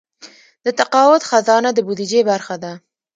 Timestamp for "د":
0.65-0.67, 1.73-1.79